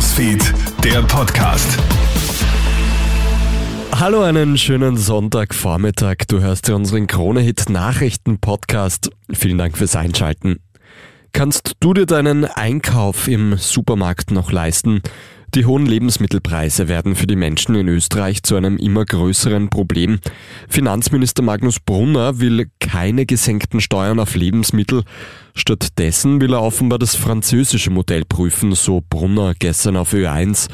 [0.00, 1.78] Newsfeed, der Podcast.
[3.92, 6.24] Hallo, einen schönen Sonntagvormittag.
[6.26, 9.10] Du hörst ja unseren Krone-Hit Nachrichten-Podcast.
[9.30, 10.60] Vielen Dank fürs Einschalten.
[11.34, 15.02] Kannst du dir deinen Einkauf im Supermarkt noch leisten?
[15.54, 20.20] Die hohen Lebensmittelpreise werden für die Menschen in Österreich zu einem immer größeren Problem.
[20.68, 25.02] Finanzminister Magnus Brunner will keine gesenkten Steuern auf Lebensmittel.
[25.56, 30.68] Stattdessen will er offenbar das französische Modell prüfen, so Brunner gestern auf Ö1.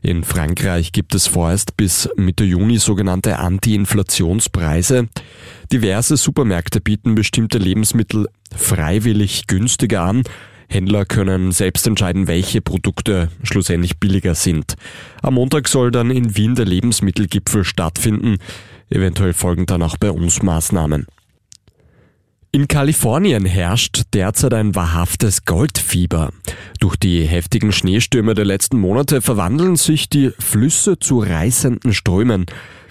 [0.00, 5.08] In Frankreich gibt es vorerst bis Mitte Juni sogenannte Anti-Inflationspreise.
[5.72, 10.22] Diverse Supermärkte bieten bestimmte Lebensmittel freiwillig günstiger an.
[10.70, 14.76] Händler können selbst entscheiden, welche Produkte schlussendlich billiger sind.
[15.20, 18.36] Am Montag soll dann in Wien der Lebensmittelgipfel stattfinden.
[18.88, 21.06] Eventuell folgen dann auch bei uns Maßnahmen.
[22.52, 26.32] In Kalifornien herrscht derzeit ein wahrhaftes Goldfieber.
[26.80, 32.46] Durch die heftigen Schneestürme der letzten Monate verwandeln sich die Flüsse zu reißenden Strömen.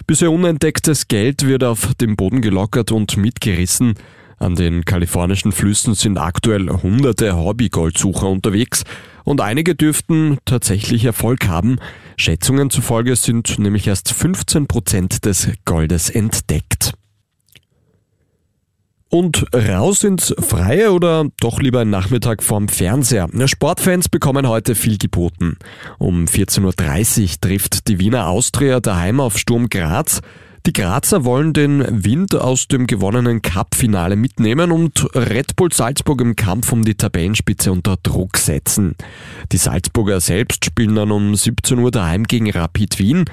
[0.06, 3.94] Bisher unentdecktes Geld wird auf dem Boden gelockert und mitgerissen.
[4.40, 8.84] An den kalifornischen Flüssen sind aktuell hunderte Hobbygoldsucher unterwegs
[9.22, 11.76] und einige dürften tatsächlich Erfolg haben.
[12.16, 16.94] Schätzungen zufolge sind nämlich erst 15 Prozent des Goldes entdeckt.
[19.10, 23.28] Und raus ins Freie oder doch lieber ein Nachmittag vorm Fernseher?
[23.46, 25.58] Sportfans bekommen heute viel geboten.
[25.98, 30.22] Um 14.30 Uhr trifft die Wiener Austria daheim auf Sturm Graz.
[30.66, 36.36] Die Grazer wollen den Wind aus dem gewonnenen Cup-Finale mitnehmen und Red Bull Salzburg im
[36.36, 38.94] Kampf um die Tabellenspitze unter Druck setzen.
[39.52, 43.24] Die Salzburger selbst spielen dann um 17 Uhr daheim gegen Rapid Wien.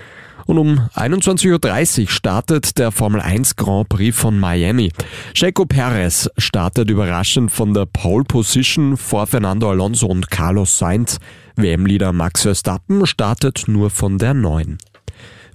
[0.45, 4.93] Und um 21.30 Uhr startet der Formel 1 Grand Prix von Miami.
[5.33, 11.19] Checo Perez startet überraschend von der Pole Position vor Fernando Alonso und Carlos Sainz.
[11.57, 14.77] WM-Leader Max Verstappen startet nur von der 9.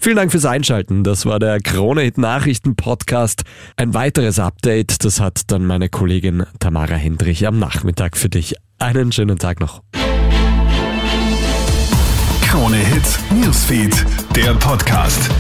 [0.03, 1.05] Vielen Dank fürs Einschalten.
[1.05, 3.45] Das war der Krone Hit Nachrichten Podcast.
[3.77, 8.57] Ein weiteres Update, das hat dann meine Kollegin Tamara Hendrich am Nachmittag für dich.
[8.81, 9.85] Einen schönen Tag noch.
[12.45, 13.95] Krone Hit Newsfeed,
[14.35, 15.31] der Podcast.